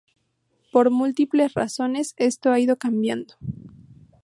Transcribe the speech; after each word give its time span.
Por 0.71 0.89
múltiples 0.89 1.53
razones 1.53 2.15
esto 2.17 2.51
ha 2.51 2.59
ido 2.59 2.75
cambiando. 2.79 3.35